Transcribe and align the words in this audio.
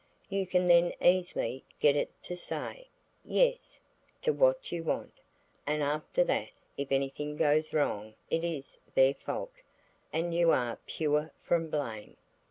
You 0.29 0.47
can 0.47 0.67
then 0.67 0.93
easily 0.99 1.63
get 1.79 1.95
it 1.95 2.09
to 2.23 2.35
say 2.35 2.87
"Yes" 3.23 3.79
to 4.23 4.31
what 4.33 4.71
you 4.71 4.83
want, 4.83 5.13
and 5.67 5.83
after 5.83 6.23
that, 6.23 6.49
if 6.75 6.91
anything 6.91 7.37
goes 7.37 7.71
wrong 7.71 8.15
it 8.31 8.43
is 8.43 8.79
their 8.95 9.13
fault, 9.13 9.53
and 10.11 10.33
you 10.33 10.49
are 10.49 10.79
pure 10.87 11.31
from 11.43 11.69
blame. 11.69 12.17